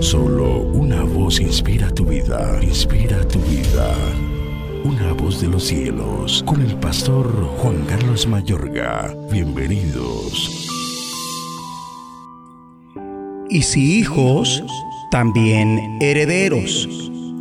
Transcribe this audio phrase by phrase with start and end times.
[0.00, 3.94] Solo una voz inspira tu vida, inspira tu vida.
[4.84, 7.26] Una voz de los cielos, con el pastor
[7.58, 9.14] Juan Carlos Mayorga.
[9.30, 10.68] Bienvenidos.
[13.48, 14.62] Y si hijos,
[15.10, 16.88] también herederos,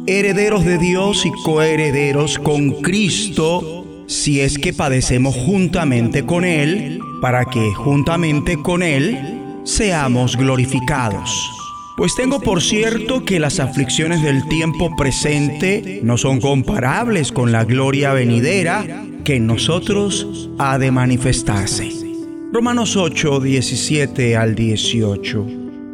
[0.08, 7.46] herederos de Dios y coherederos con Cristo, si es que padecemos juntamente con Él, para
[7.46, 11.65] que juntamente con Él seamos glorificados.
[11.98, 17.64] Pues tengo por cierto que las aflicciones del tiempo presente no son comparables con la
[17.64, 21.90] gloria venidera que en nosotros ha de manifestarse.
[22.52, 25.48] Romanos 8, 17 al 18.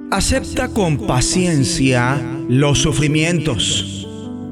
[0.10, 4.08] Acepta con paciencia los sufrimientos.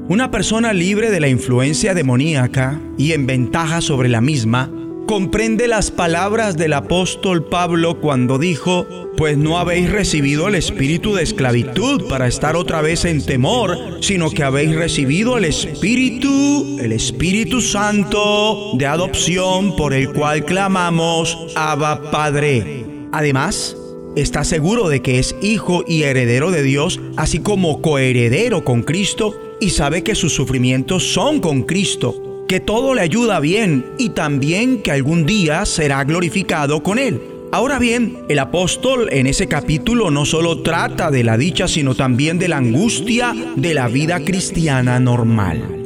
[0.08, 4.70] Una persona libre de la influencia demoníaca y en ventaja sobre la misma
[5.10, 8.86] comprende las palabras del apóstol Pablo cuando dijo,
[9.20, 14.30] pues no habéis recibido el espíritu de esclavitud para estar otra vez en temor, sino
[14.30, 22.10] que habéis recibido el espíritu, el Espíritu Santo de adopción por el cual clamamos, Abba
[22.10, 22.86] Padre.
[23.12, 23.76] Además,
[24.16, 29.38] está seguro de que es hijo y heredero de Dios, así como coheredero con Cristo,
[29.60, 34.82] y sabe que sus sufrimientos son con Cristo que todo le ayuda bien y también
[34.82, 37.20] que algún día será glorificado con él.
[37.52, 42.38] Ahora bien, el apóstol en ese capítulo no solo trata de la dicha, sino también
[42.38, 45.80] de la angustia de la vida cristiana normal.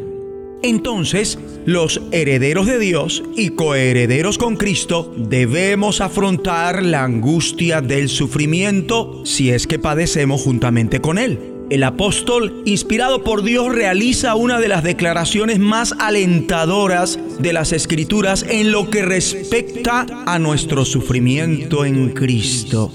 [0.62, 9.24] Entonces, los herederos de Dios y coherederos con Cristo debemos afrontar la angustia del sufrimiento
[9.24, 11.53] si es que padecemos juntamente con Él.
[11.70, 18.44] El apóstol, inspirado por Dios, realiza una de las declaraciones más alentadoras de las escrituras
[18.48, 22.92] en lo que respecta a nuestro sufrimiento en Cristo.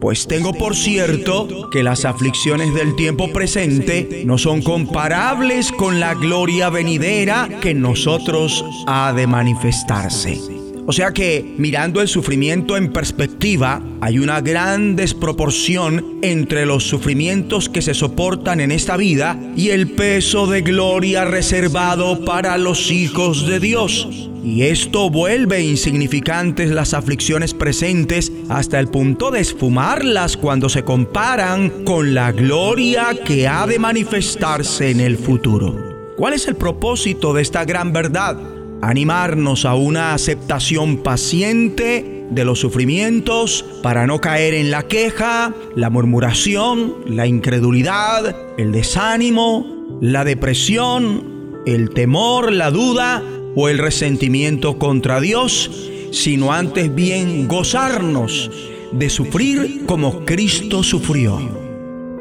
[0.00, 6.14] Pues tengo por cierto que las aflicciones del tiempo presente no son comparables con la
[6.14, 10.65] gloria venidera que en nosotros ha de manifestarse.
[10.88, 17.68] O sea que mirando el sufrimiento en perspectiva, hay una gran desproporción entre los sufrimientos
[17.68, 23.48] que se soportan en esta vida y el peso de gloria reservado para los hijos
[23.48, 24.30] de Dios.
[24.44, 31.82] Y esto vuelve insignificantes las aflicciones presentes hasta el punto de esfumarlas cuando se comparan
[31.84, 36.14] con la gloria que ha de manifestarse en el futuro.
[36.16, 38.55] ¿Cuál es el propósito de esta gran verdad?
[38.88, 45.90] Animarnos a una aceptación paciente de los sufrimientos para no caer en la queja, la
[45.90, 53.22] murmuración, la incredulidad, el desánimo, la depresión, el temor, la duda
[53.54, 58.50] o el resentimiento contra Dios, sino antes bien gozarnos
[58.92, 61.40] de sufrir como Cristo sufrió.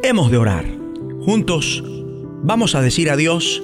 [0.03, 0.65] Hemos de orar.
[1.21, 1.83] Juntos
[2.43, 3.61] vamos a decir a Dios,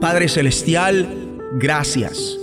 [0.00, 1.25] Padre Celestial,
[1.58, 2.38] gracias.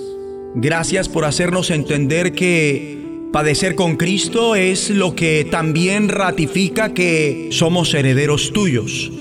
[0.56, 7.94] Gracias por hacernos entender que padecer con Cristo es lo que también ratifica que somos
[7.94, 9.12] herederos tuyos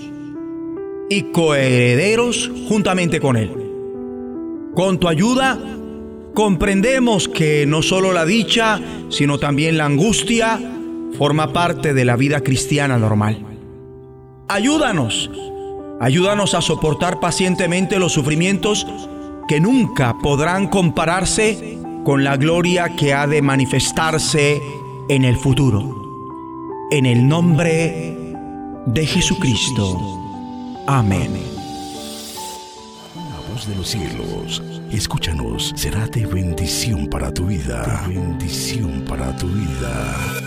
[1.08, 3.52] y coherederos juntamente con Él.
[4.74, 5.58] Con tu ayuda
[6.34, 10.60] comprendemos que no solo la dicha, sino también la angustia
[11.18, 13.44] forma parte de la vida cristiana normal.
[14.48, 15.30] Ayúdanos,
[16.00, 18.86] ayúdanos a soportar pacientemente los sufrimientos
[19.52, 24.62] que nunca podrán compararse con la gloria que ha de manifestarse
[25.10, 26.88] en el futuro.
[26.90, 28.16] En el nombre
[28.86, 30.00] de Jesucristo.
[30.86, 31.34] Amén.
[33.14, 38.06] La voz de los cielos, escúchanos, será de bendición para tu vida.
[38.08, 40.41] bendición para tu vida.